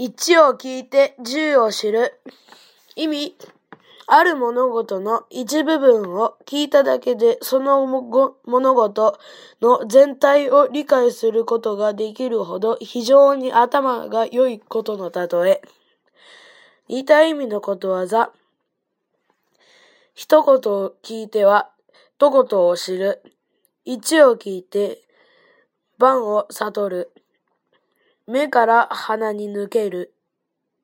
[0.00, 2.20] 一を聞いて十を知る。
[2.94, 3.36] 意味、
[4.06, 9.18] ある物事の一部分を聞いただけでその物事
[9.60, 15.62] の全体を理解することができるほど非常に頭が良いことの例え。
[16.88, 18.30] 似た意味のことわざ。
[20.14, 21.70] 一言を聞いては、
[22.16, 23.22] 一言を知る。
[23.84, 25.02] 一を聞いて、
[25.98, 27.12] 万を悟る。
[28.28, 30.14] 目から鼻に抜ける。